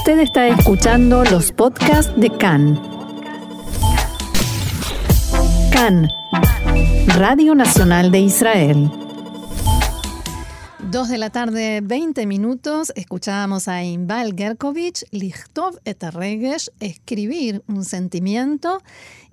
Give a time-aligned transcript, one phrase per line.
[0.00, 2.80] Usted está escuchando los podcasts de CAN.
[5.70, 6.08] CAN,
[7.18, 8.90] Radio Nacional de Israel.
[10.90, 17.84] Dos de la tarde, 20 minutos, escuchábamos a Inval Gerkovich, Lichtov et Regesh, escribir un
[17.84, 18.82] sentimiento.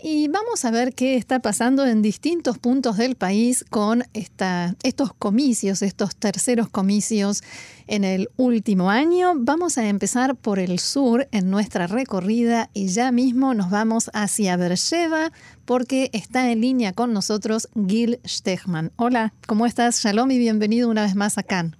[0.03, 5.81] Y vamos a ver qué está pasando en distintos puntos del país con estos comicios,
[5.81, 7.41] estos terceros comicios
[7.87, 9.33] en el último año.
[9.35, 14.57] Vamos a empezar por el sur en nuestra recorrida y ya mismo nos vamos hacia
[14.57, 15.31] Beersheba
[15.65, 18.91] porque está en línea con nosotros Gil Stechman.
[18.97, 20.03] Hola, ¿cómo estás?
[20.03, 21.77] Shalom y bienvenido una vez más a Cannes.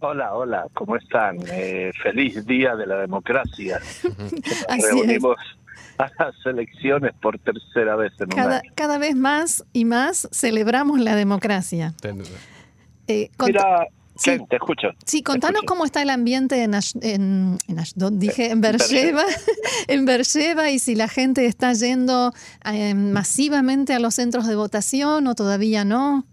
[0.00, 1.38] Hola, hola, ¿cómo están?
[1.48, 3.80] Eh, feliz día de la democracia.
[4.02, 5.36] Nos reunimos
[5.98, 8.72] a las elecciones por tercera vez en cada, un año.
[8.74, 11.94] Cada vez más y más celebramos la democracia.
[13.06, 14.38] Eh, Mira, Sí.
[14.48, 14.88] te escucho.
[15.04, 19.24] Sí, contanos cómo está el ambiente en, en, en Ashdod, dije, en Beersheba,
[19.88, 20.06] en
[20.72, 22.32] y si la gente está yendo
[22.70, 26.24] eh, masivamente a los centros de votación o todavía no.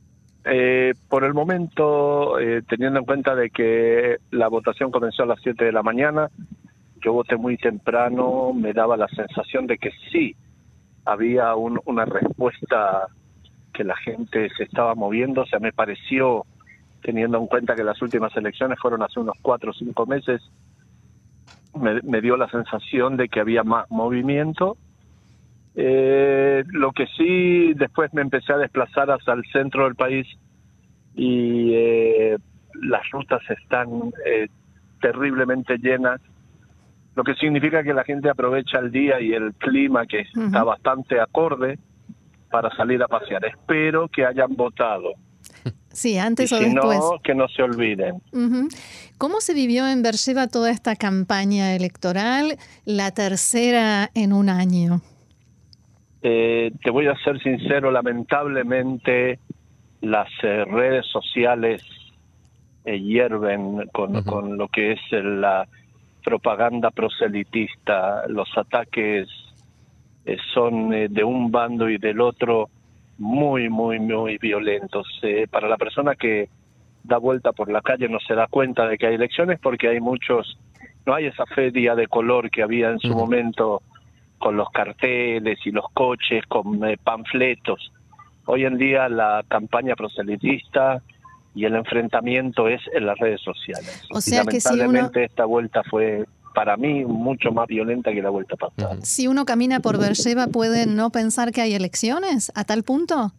[0.46, 5.40] Eh, por el momento, eh, teniendo en cuenta de que la votación comenzó a las
[5.42, 6.30] 7 de la mañana,
[7.02, 10.36] yo voté muy temprano, me daba la sensación de que sí,
[11.06, 13.08] había un, una respuesta
[13.74, 16.46] que la gente se estaba moviendo, o sea, me pareció
[17.02, 20.42] teniendo en cuenta que las últimas elecciones fueron hace unos cuatro o cinco meses,
[21.76, 24.78] me, dio la sensación de que había más movimiento.
[25.76, 30.28] Eh, lo que sí, después me empecé a desplazar hacia el centro del país
[31.16, 32.38] y eh,
[32.82, 34.48] las rutas están eh,
[35.02, 36.22] terriblemente llenas,
[37.16, 41.20] lo que significa que la gente aprovecha el día y el clima que está bastante
[41.20, 41.78] acorde
[42.50, 43.46] para salir a pasear.
[43.46, 45.14] Espero que hayan votado
[45.92, 47.00] Sí, antes y o si después.
[47.00, 48.22] No, que no se olviden.
[49.18, 55.02] ¿Cómo se vivió en Beersheba toda esta campaña electoral, la tercera en un año?
[56.22, 59.40] Eh, te voy a ser sincero, lamentablemente
[60.02, 61.82] las eh, redes sociales
[62.86, 65.68] eh, hierven con, con, lo que es la
[66.24, 69.28] propaganda proselitista, los ataques
[70.26, 72.70] eh, son de un bando y del otro
[73.20, 75.08] muy, muy, muy violentos.
[75.22, 76.50] Eh, para la persona que
[77.04, 80.00] da vuelta por la calle no se da cuenta de que hay elecciones porque hay
[80.00, 80.58] muchos,
[81.06, 83.82] no hay esa feria de color que había en su momento
[84.38, 87.92] con los carteles y los coches, con eh, panfletos.
[88.46, 91.02] Hoy en día la campaña proselitista
[91.54, 94.08] y el enfrentamiento es en las redes sociales.
[94.14, 95.26] O sea y que si lamentablemente uno...
[95.26, 98.98] esta vuelta fue para mí mucho más violenta que la vuelta pasada.
[99.02, 103.32] Si uno camina por Beersheba, ¿puede no pensar que hay elecciones a tal punto?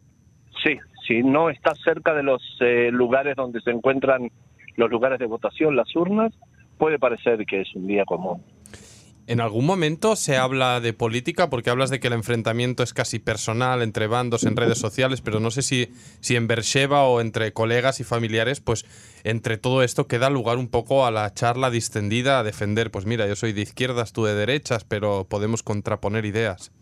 [0.62, 4.30] Sí, si no está cerca de los eh, lugares donde se encuentran
[4.76, 6.32] los lugares de votación, las urnas,
[6.78, 8.42] puede parecer que es un día común.
[9.30, 11.50] ¿En algún momento se habla de política?
[11.50, 15.38] Porque hablas de que el enfrentamiento es casi personal entre bandos en redes sociales, pero
[15.38, 15.86] no sé si,
[16.18, 18.84] si en Beersheba o entre colegas y familiares, pues
[19.22, 23.28] entre todo esto queda lugar un poco a la charla distendida, a defender, pues mira,
[23.28, 26.72] yo soy de izquierdas, tú de derechas, pero podemos contraponer ideas.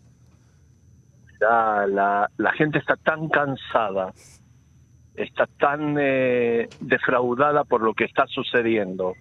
[1.39, 4.11] La, la gente está tan cansada,
[5.13, 9.13] está tan eh, defraudada por lo que está sucediendo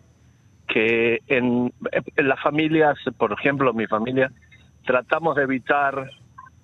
[0.68, 1.72] que en,
[2.16, 4.30] en, las familias, por ejemplo, mi familia,
[4.84, 6.10] tratamos de evitar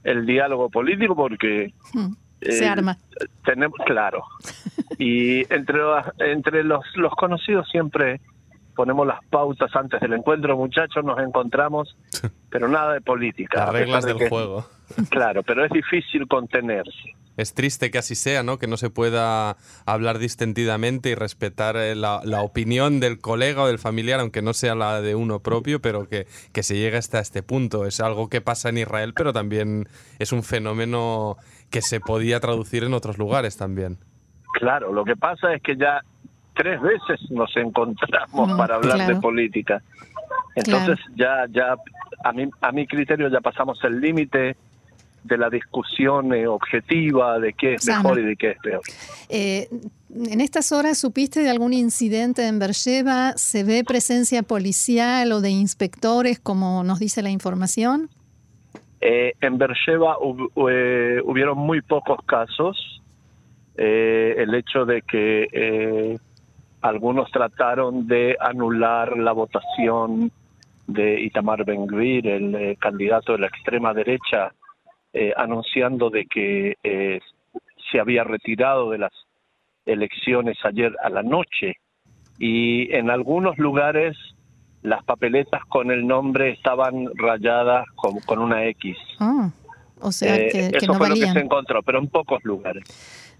[0.04, 2.12] el diálogo político porque hmm.
[2.42, 2.98] se eh, arma.
[3.44, 4.22] Tenemos, claro.
[4.98, 5.80] y entre,
[6.18, 8.20] entre los, los conocidos siempre
[8.74, 11.96] ponemos las pautas antes del encuentro, muchachos, nos encontramos,
[12.50, 13.66] pero nada de política.
[13.66, 14.66] Las reglas del que, juego.
[15.10, 17.14] Claro, pero es difícil contenerse.
[17.36, 18.58] Es triste que así sea, ¿no?
[18.58, 19.56] Que no se pueda
[19.86, 24.52] hablar distendidamente y respetar eh, la, la, opinión del colega o del familiar, aunque no
[24.52, 27.86] sea la de uno propio, pero que, que se llegue hasta este punto.
[27.86, 31.36] Es algo que pasa en Israel, pero también es un fenómeno
[31.70, 33.98] que se podía traducir en otros lugares también.
[34.52, 36.00] Claro, lo que pasa es que ya
[36.54, 39.14] tres veces nos encontramos no, para hablar claro.
[39.14, 39.82] de política.
[40.54, 41.48] Entonces claro.
[41.50, 41.76] ya, ya
[42.24, 44.56] a mi, a mi criterio ya pasamos el límite
[45.24, 48.82] de la discusión eh, objetiva de qué es mejor y de qué es peor.
[49.28, 49.68] Eh,
[50.14, 55.50] en estas horas supiste de algún incidente en Beersheba, ¿se ve presencia policial o de
[55.50, 58.10] inspectores como nos dice la información?
[59.00, 62.90] Eh, en Beersheba hub, eh, hubieron muy pocos casos.
[63.76, 66.16] El hecho de que
[66.80, 70.30] algunos trataron de anular la votación
[70.86, 74.52] de Itamar Ben-Gvir, el eh, candidato de la extrema derecha,
[75.16, 77.20] eh, anunciando de que eh,
[77.90, 79.12] se había retirado de las
[79.86, 81.76] elecciones ayer a la noche
[82.38, 84.16] y en algunos lugares
[84.82, 88.96] las papeletas con el nombre estaban rayadas con, con una X.
[89.20, 89.50] Ah,
[90.00, 92.82] o sea Eh, que, eso no fue lo que se encontró, pero en pocos lugares.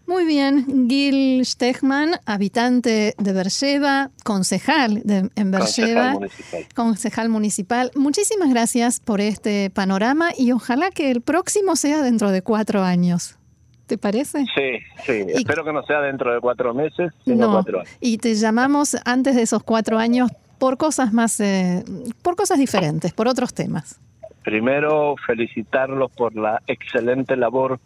[0.07, 6.67] Muy bien, Gil Stechman, habitante de Beersheba, concejal de, en Concejal Beersheba, municipal.
[6.75, 7.91] concejal municipal.
[7.97, 13.39] Muchísimas gracias por este panorama y ojalá que el próximo sea dentro de cuatro años.
[13.87, 14.45] ¿Te parece?
[14.55, 15.25] Sí, sí.
[15.29, 17.53] Y- Espero que no sea dentro de cuatro meses, sino No.
[17.53, 17.91] cuatro años.
[18.01, 21.83] Y te llamamos antes de esos cuatro años por cosas más, eh,
[22.23, 23.99] por cosas diferentes, por otros temas.
[24.43, 27.81] Primero, felicitarlos por la excelente labor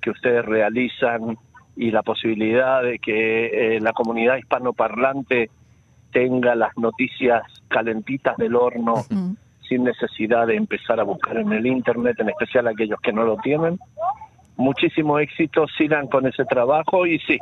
[0.00, 1.36] que ustedes realizan
[1.76, 5.50] y la posibilidad de que eh, la comunidad hispanoparlante
[6.10, 9.04] tenga las noticias calentitas del horno
[9.68, 13.36] sin necesidad de empezar a buscar en el Internet, en especial aquellos que no lo
[13.38, 13.78] tienen.
[14.56, 17.38] Muchísimo éxito, sigan con ese trabajo y sí,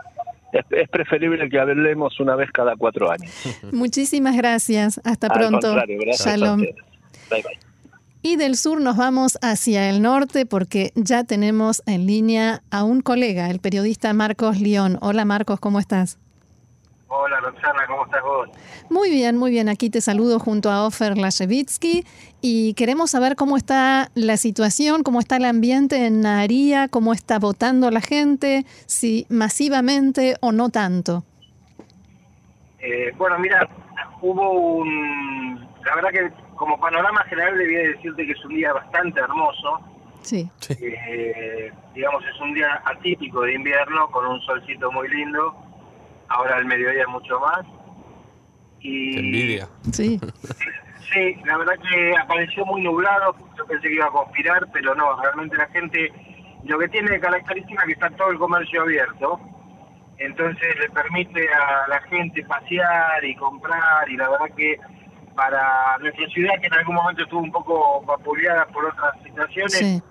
[0.52, 3.30] es, es preferible que hablemos una vez cada cuatro años.
[3.72, 5.00] Muchísimas gracias.
[5.04, 5.76] Hasta Al pronto.
[6.12, 6.60] Shalom.
[6.60, 6.76] ustedes.
[7.30, 7.73] Bye, bye.
[8.26, 13.02] Y del sur nos vamos hacia el norte porque ya tenemos en línea a un
[13.02, 14.96] colega, el periodista Marcos León.
[15.02, 16.18] Hola Marcos, ¿cómo estás?
[17.08, 18.48] Hola Roxana, ¿cómo estás vos?
[18.88, 19.68] Muy bien, muy bien.
[19.68, 22.06] Aquí te saludo junto a Ofer Lashevitsky
[22.40, 27.38] y queremos saber cómo está la situación, cómo está el ambiente en Naharía, cómo está
[27.38, 31.24] votando la gente, si masivamente o no tanto.
[32.78, 33.68] Eh, bueno, mira,
[34.22, 35.53] hubo un...
[35.84, 39.80] La verdad que como panorama general debía decirte que es un día bastante hermoso.
[40.22, 40.50] Sí.
[40.80, 45.54] Eh, digamos, es un día atípico de invierno con un solcito muy lindo.
[46.28, 47.66] Ahora al mediodía mucho más.
[48.80, 49.68] Y Qué envidia.
[49.92, 50.20] Sí.
[51.12, 55.20] Sí, la verdad que apareció muy nublado, yo pensé que iba a conspirar, pero no,
[55.20, 56.10] realmente la gente,
[56.64, 59.38] lo que tiene de característica es que está todo el comercio abierto,
[60.18, 64.78] entonces le permite a la gente pasear y comprar, y la verdad que
[65.34, 70.02] para nuestra ciudad, que en algún momento estuvo un poco vapuleada por otras situaciones, Sí.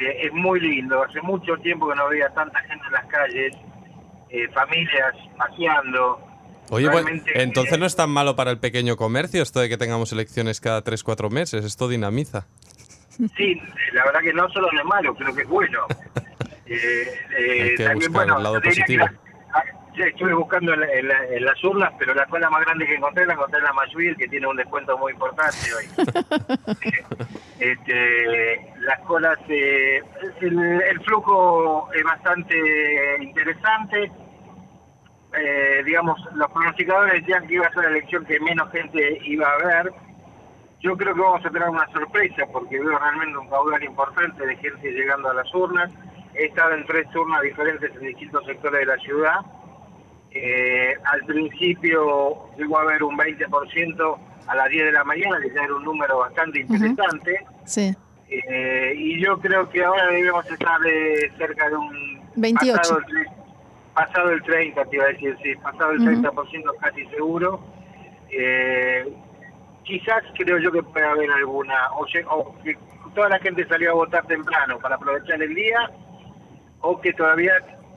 [0.00, 3.54] eh, es muy lindo, hace mucho tiempo que no veía tanta gente en las calles,
[4.30, 6.20] eh, familias paseando.
[6.70, 9.68] Oye, bueno, Realmente, entonces eh, no es tan malo para el pequeño comercio esto de
[9.68, 11.64] que tengamos elecciones cada 3-4 meses.
[11.64, 12.46] Esto dinamiza.
[13.36, 13.60] Sí,
[13.92, 15.80] la verdad que no solo no es malo, creo que es bueno.
[16.68, 16.74] Eh,
[17.38, 19.06] eh, Hay que también, buscar bueno, el lado positivo.
[20.04, 22.94] Estuve buscando en, la- en la- en las urnas, pero la escuela más grande que
[22.94, 25.86] encontré la encontré en la Mayuil, que tiene un descuento muy importante hoy.
[27.58, 30.02] este, las colas, eh,
[30.40, 34.10] el, el flujo es bastante interesante.
[35.38, 39.46] Eh, digamos, los pronosticadores decían que iba a ser la elección que menos gente iba
[39.50, 39.92] a ver.
[40.80, 44.56] Yo creo que vamos a tener una sorpresa porque veo realmente un caudal importante de
[44.56, 45.90] gente llegando a las urnas.
[46.34, 49.40] He estado en tres urnas diferentes en distintos sectores de la ciudad.
[50.38, 55.50] Eh, al principio llegó a haber un 20% a las 10 de la mañana, que
[55.54, 57.46] ya era un número bastante interesante.
[57.64, 57.94] Sí.
[58.28, 62.76] Eh, y yo creo que ahora debemos estar eh, cerca de un 28.
[62.76, 63.26] Pasado, el,
[63.94, 66.22] pasado el 30, te iba a decir, sí, pasado el Ujú.
[66.22, 67.60] 30% casi seguro.
[68.30, 69.10] Eh,
[69.84, 72.76] quizás creo yo que puede haber alguna, o, o que
[73.14, 75.90] toda la gente salió a votar temprano para aprovechar el día,
[76.82, 77.52] o que todavía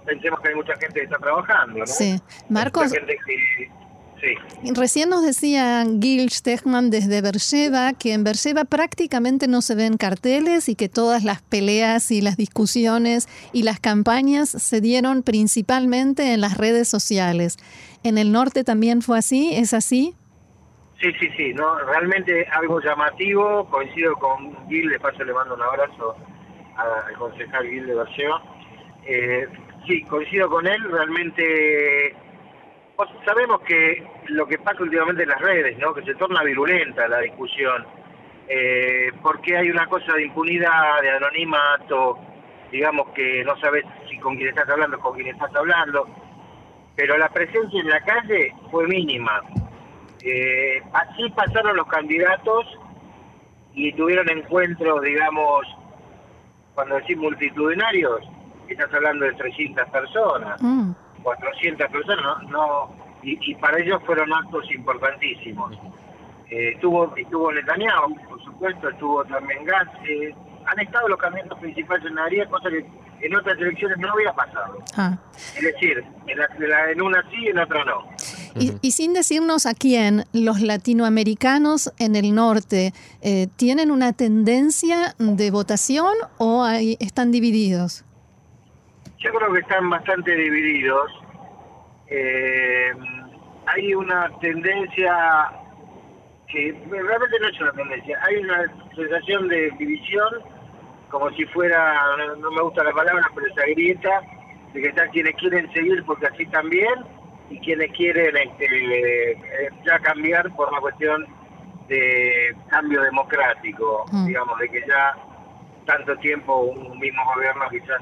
[0.06, 1.86] pensemos que hay mucha gente que está trabajando, ¿no?
[1.86, 2.19] Sí.
[2.50, 3.69] Marcos, Mucha gente que-
[4.22, 4.72] sí.
[4.75, 10.68] Recién nos decía Gil Stechman desde Beersheba que en Beersheba prácticamente no se ven carteles
[10.68, 16.41] y que todas las peleas y las discusiones y las campañas se dieron principalmente en
[16.41, 17.58] las redes sociales.
[18.03, 19.53] ¿En el norte también fue así?
[19.56, 20.15] ¿Es así?
[21.01, 25.62] Sí, sí, sí, no, realmente algo llamativo, coincido con Gil, de paso le mando un
[25.62, 26.15] abrazo
[26.75, 28.36] al concejal Gil de Berceo.
[29.08, 29.48] Eh,
[29.88, 32.15] sí, coincido con él, realmente
[32.95, 35.93] pues, sabemos que lo que pasa últimamente en las redes, ¿no?
[35.93, 37.86] que se torna virulenta la discusión,
[38.48, 42.19] eh, porque hay una cosa de impunidad, de anonimato,
[42.71, 46.07] digamos que no sabes si con quién estás hablando con quién estás hablando,
[46.95, 49.41] pero la presencia en la calle fue mínima.
[50.21, 52.65] Eh, así pasaron los candidatos
[53.74, 55.65] y tuvieron encuentros, digamos,
[56.75, 58.21] cuando decís multitudinarios,
[58.73, 60.91] estás hablando de 300 personas, Mm,
[61.23, 65.75] 400 personas, no, no y, y para ellos fueron actos importantísimos.
[66.49, 70.33] Eh, estuvo, estuvo Netanyahu, por supuesto, estuvo también Gantz, eh,
[70.65, 72.85] han estado los candidatos principales en Naharía, cosa que
[73.21, 74.79] en otras elecciones no había pasado.
[74.97, 75.17] ah.
[75.57, 78.05] Es decir, en, la- en la- en una sí, en otra no.
[78.55, 85.13] Y, y sin decirnos a quién, los latinoamericanos en el norte eh, tienen una tendencia
[85.17, 88.05] de votación o hay- están divididos.
[89.19, 91.11] Yo creo que están bastante divididos.
[92.07, 92.91] Eh,
[93.67, 95.51] hay una tendencia
[96.47, 100.27] que realmente no es una tendencia, hay una sensación de división,
[101.09, 102.01] como si fuera,
[102.39, 104.21] no, me gusta la palabra, pero esa grieta,
[104.73, 106.93] de que están quienes quieren seguir porque así también
[107.49, 111.27] y quienes quieren este, eh, ya cambiar por una cuestión
[111.88, 114.27] de cambio democrático, Mm.
[114.27, 115.15] digamos, de que ya
[115.85, 118.01] tanto tiempo un mismo gobierno quizás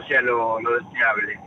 [0.00, 1.38] no sea lo, lo deseable.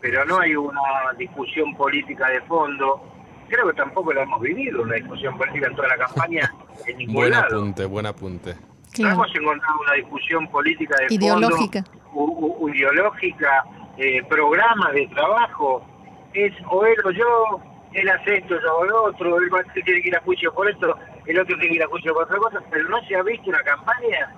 [0.00, 0.80] Pero no hay una
[1.16, 3.00] discusión política de fondo.
[3.48, 6.52] Creo que tampoco la hemos vivido, una discusión política en toda la campaña,
[6.86, 7.56] en ningún Buen lado.
[7.58, 8.54] apunte, buen apunte.
[8.54, 9.14] No Claro.
[9.14, 11.82] hemos encontrado una discusión política de Ideológica.
[11.84, 13.64] fondo, u- u- ideológica,
[13.96, 15.86] eh, programas de trabajo.
[16.34, 17.60] Es o él o yo,
[17.94, 20.52] él hace esto, yo hago lo otro, él va- él tiene que ir a juicio
[20.52, 20.94] por esto,
[21.26, 23.48] el otro tiene que ir a juicio por otra cosa, pero no se ha visto
[23.50, 24.34] una campaña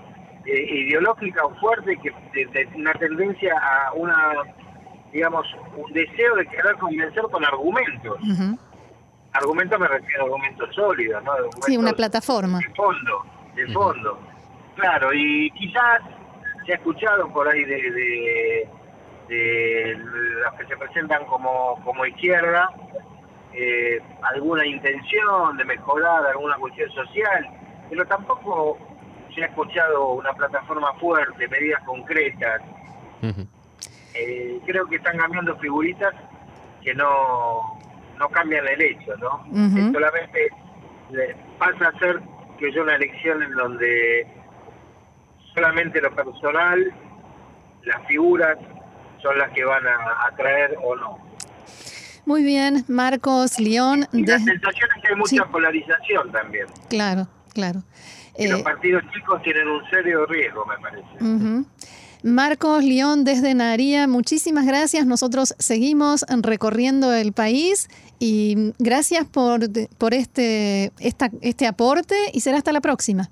[0.46, 4.16] eh, ideológica o fuerte que de, de una tendencia a una,
[5.12, 5.46] digamos,
[5.76, 8.18] un deseo de querer convencer con argumentos.
[9.32, 11.32] Argumentos me refiero a argumentos sólidos, ¿no?
[11.34, 12.58] Sí, una Argumentos- plataforma.
[12.58, 13.24] de fondo,
[13.56, 14.18] de fondo.
[14.76, 16.00] Claro, y quizás
[16.66, 18.68] se ha escuchado por ahí de, de,
[19.28, 22.70] de los que se presentan como, como izquierda
[23.52, 27.48] eh, alguna intención de mejorar alguna cuestión social,
[27.90, 28.78] pero tampoco
[29.34, 32.60] se ha escuchado una plataforma fuerte, medidas concretas.
[34.14, 36.14] Eh, creo que están cambiando figuritas
[36.82, 37.78] que no,
[38.18, 39.44] no cambian el hecho, ¿no?
[39.76, 40.48] Es solamente
[41.10, 42.20] le- pasa a ser
[42.58, 44.26] que es una elección en donde
[45.54, 46.92] solamente lo personal,
[47.84, 48.56] las figuras
[49.22, 51.18] son las que van a atraer o no.
[52.26, 54.06] Muy bien, Marcos León.
[54.12, 55.50] Y la sensación es que hay mucha Sí.
[55.50, 56.66] polarización también.
[56.88, 57.82] Claro, claro.
[58.36, 61.64] Y los Eh, partidos chicos tienen un serio riesgo, me parece.
[62.22, 65.04] Marcos León desde Naría, muchísimas gracias.
[65.06, 69.60] Nosotros seguimos recorriendo el país y gracias por,
[69.98, 73.28] por este, esta, este aporte y será hasta la próxima.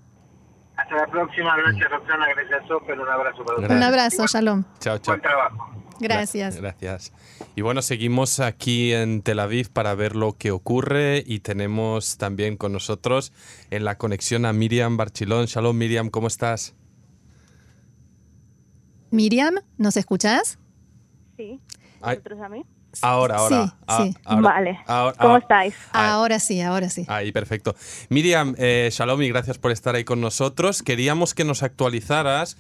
[0.76, 1.56] Hasta la próxima.
[1.56, 2.26] Gracias, Roxana.
[2.36, 3.00] Gracias, Sofer.
[3.00, 3.76] Un abrazo para ustedes.
[3.76, 4.64] Un abrazo, Shalom.
[4.78, 5.12] Chao, chao.
[5.14, 5.81] Buen trabajo.
[6.02, 6.56] Gracias.
[6.56, 7.12] Gracias.
[7.56, 12.56] Y bueno, seguimos aquí en Tel Aviv para ver lo que ocurre y tenemos también
[12.56, 13.32] con nosotros
[13.70, 15.46] en la conexión a Miriam Barchilón.
[15.46, 16.74] Shalom, Miriam, ¿cómo estás?
[19.10, 20.58] Miriam, ¿nos escuchás?
[21.36, 21.60] Sí,
[22.00, 22.64] Ay, ¿vosotros a mí?
[23.02, 23.66] ahora, ahora.
[23.66, 24.14] Sí, Ah, sí.
[24.24, 24.78] ahora, Vale.
[24.86, 25.74] ahora- ¿Cómo ahora- estáis?
[25.92, 27.04] Ahora sí, ahora sí.
[27.08, 27.74] Ahí, perfecto.
[28.08, 30.82] Miriam, eh, Shalom y gracias por estar ahí con nosotros.
[30.82, 32.56] Queríamos que nos actualizaras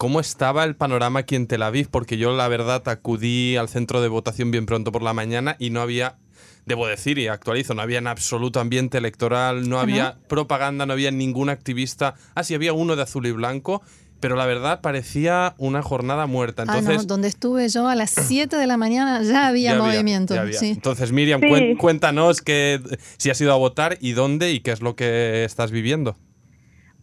[0.00, 4.00] cómo estaba el panorama aquí en Tel Aviv, porque yo la verdad acudí al centro
[4.00, 6.16] de votación bien pronto por la mañana y no había,
[6.64, 11.10] debo decir y actualizo, no había en absoluto ambiente electoral, no había propaganda, no había
[11.10, 12.14] ningún activista.
[12.34, 13.82] Ah, sí, había uno de azul y blanco,
[14.20, 16.62] pero la verdad parecía una jornada muerta.
[16.62, 19.82] ah, Entonces, no, donde estuve yo a las 7 de la mañana ya había ya
[19.82, 20.34] movimiento.
[20.34, 20.58] ya había.
[20.58, 20.70] sí.
[20.70, 21.76] Entonces, Miriam, Sí.
[21.76, 22.80] cuéntanos que,
[23.18, 26.16] si has ido a votar y dónde y qué es lo que estás viviendo.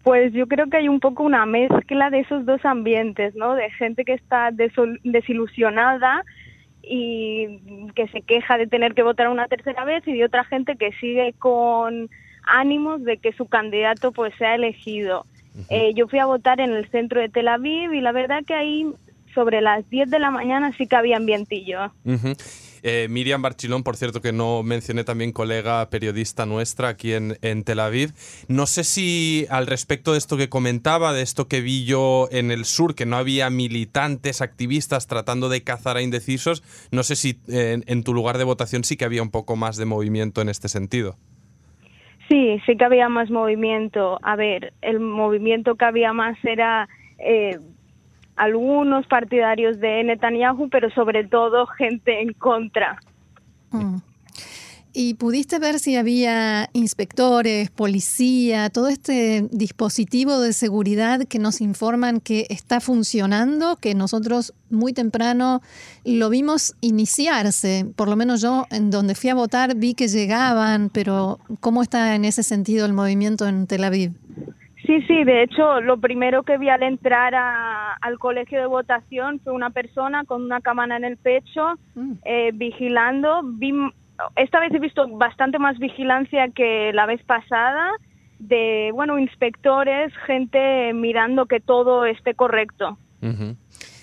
[0.08, 3.56] Pues yo creo que hay un poco una mezcla de esos dos ambientes, ¿no?
[3.56, 6.24] De gente que está desilusionada
[6.82, 10.78] y que se queja de tener que votar una tercera vez y de otra gente
[10.78, 12.10] que sigue con
[12.44, 15.26] ánimos de que su candidato pues sea elegido.
[15.68, 18.54] Eh, yo fui a votar en el centro de Tel Aviv y la verdad que
[18.54, 18.88] ahí
[19.36, 21.92] sobre las 10 de la mañana sí que había ambientillo.
[22.06, 22.32] Ujú.
[22.89, 27.82] Eh, Miriam Barchilón, por cierto, que no mencioné también colega periodista nuestra aquí en, Tel
[27.82, 28.13] Aviv.
[28.48, 32.50] No sé si al respecto de esto que comentaba, de esto que vi yo en
[32.50, 37.41] el sur, que no había militantes, activistas tratando de cazar a indecisos, no sé si
[37.50, 40.48] en, en tu lugar de votación sí que había un poco más de movimiento en
[40.48, 41.17] este sentido.
[42.29, 44.17] Sí, sí que había más movimiento.
[44.22, 46.88] A ver, el movimiento que había más era
[47.20, 47.58] eh,
[48.38, 53.00] algunos partidarios de Netanyahu, pero sobre todo gente en contra.
[53.72, 53.98] Mm.
[55.00, 62.20] ¿Y pudiste ver si había inspectores, policía, todo este dispositivo de seguridad que nos informan
[62.20, 65.62] que está funcionando, que nosotros muy temprano
[66.03, 67.86] lo vimos iniciarse?
[67.96, 72.15] Por lo menos yo en donde fui a votar vi que llegaban, pero ¿cómo está
[72.15, 74.13] en ese sentido el movimiento en Tel Aviv?
[74.88, 79.39] Sí, sí, de hecho, lo primero que vi al entrar a- al colegio de votación
[79.44, 82.13] fue una persona con una cámara en el pecho Mm.
[82.24, 83.41] eh, vigilando.
[83.44, 83.74] Vi,
[84.38, 87.91] esta vez he visto bastante más vigilancia que la vez pasada
[88.39, 92.98] de, bueno, inspectores, gente mirando que todo esté correcto.
[93.22, 93.56] Ujú.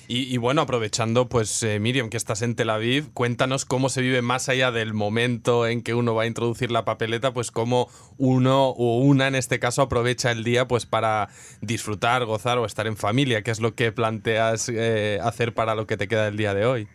[0.07, 4.03] Y, y bueno, aprovechando, pues eh, Miriam, que estás en Tel Aviv, cuéntanos cómo se
[4.03, 7.89] vive más allá del momento en que uno va a introducir la papeleta, pues cómo
[8.19, 11.29] uno o una en este caso aprovecha el día pues para
[11.61, 15.87] disfrutar, gozar o estar en familia, que es lo que planteas eh, hacer para lo
[15.87, 16.89] que te queda el día de hoy.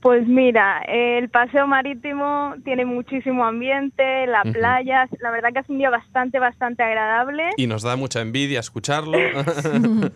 [0.00, 5.78] Pues mira, el paseo marítimo tiene muchísimo ambiente, la playa, la verdad que es un
[5.78, 7.50] día bastante, bastante agradable.
[7.56, 9.18] Y nos da mucha envidia escucharlo.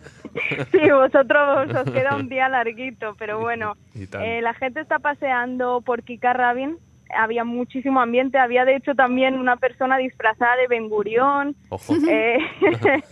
[0.71, 6.01] Sí, vosotros os queda un día larguito, pero bueno, eh, la gente está paseando por
[6.01, 6.77] Kikar Rabin,
[7.15, 11.93] había muchísimo ambiente, había de hecho también una persona disfrazada de Ben Gurión, Ojo.
[12.09, 12.39] eh,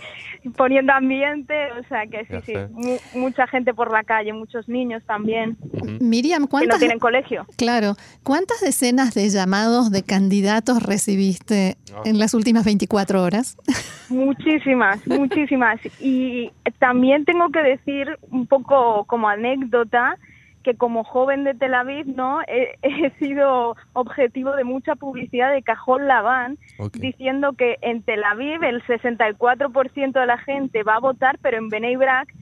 [0.57, 4.67] poniendo ambiente, o sea que sí, Ya sí, mu- mucha gente por la calle, muchos
[4.67, 5.57] niños también.
[5.99, 7.45] Miriam, que no ¿cuántas, tienen colegio.
[7.57, 12.01] claro, ¿cuántas decenas de llamados de candidatos recibiste Ah.
[12.05, 13.57] en las últimas 24 horas?
[14.09, 15.79] Muchísimas, muchísimas.
[15.99, 20.17] Y también tengo que decir un poco como anécdota
[20.63, 22.41] que como joven de Tel Aviv, ¿no?
[22.47, 26.97] He, he sido objetivo de mucha publicidad de Cajón Laván, Ok.
[26.97, 31.69] diciendo que en Tel Aviv el 64% de la gente va a votar, pero en
[31.69, 32.33] Bnei Brak,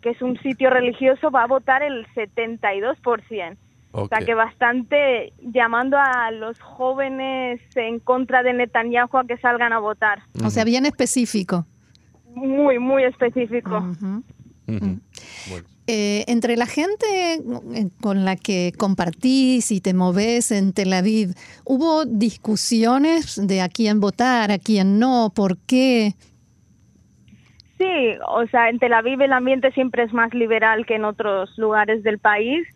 [0.00, 3.56] que es un sitio religioso, va a votar el 72%.
[3.98, 9.72] O sea que bastante llamando a los jóvenes en contra de Netanyahu a que salgan
[9.72, 10.20] a votar.
[10.44, 11.64] O sea, bien específico.
[12.34, 13.82] Muy, muy específico.
[14.66, 15.00] Bueno.
[15.88, 17.40] Eh, entre la gente eh,
[18.00, 24.00] con la que compartís y te moves en Tel Aviv, ¿hubo discusiones de a quién
[24.00, 26.14] votar, a quién no, por qué?
[27.78, 31.56] Sí, o sea, en Tel Aviv el ambiente siempre es más liberal que en otros
[31.56, 32.66] lugares del país,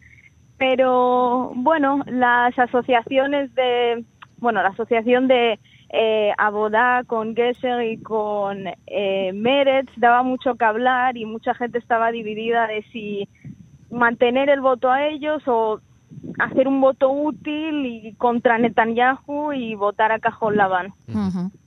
[0.57, 4.05] pero bueno, las asociaciones de,
[4.39, 5.59] bueno, la asociación de
[5.93, 11.79] eh, Abodá con Gesher y con eh, Meretz daba mucho que hablar y mucha gente
[11.79, 13.29] estaba dividida de si
[13.91, 15.81] mantener el voto a ellos o
[16.39, 20.55] hacer un voto útil y contra Netanyahu y votar a Cajón.
[21.07, 21.60] Fe.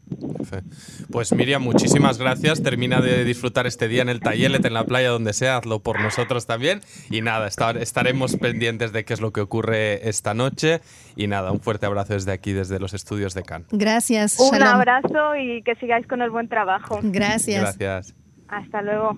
[1.12, 2.62] Pues Miriam, muchísimas gracias.
[2.64, 5.58] Termina de disfrutar este día en el Tayelet, en la playa, donde sea.
[5.58, 6.82] Hazlo por nosotros también.
[7.10, 10.82] Y nada, estar- estaremos pendientes de qué es lo que ocurre esta noche.
[11.16, 13.68] Y nada, un fuerte abrazo desde aquí, desde los estudios de Cannes.
[13.72, 14.40] Gracias.
[14.40, 14.68] Un Shalom.
[14.76, 17.00] abrazo y que sigáis con el buen trabajo.
[17.04, 17.78] Gracias.
[17.78, 18.16] Gracias.
[18.48, 19.18] Hasta luego.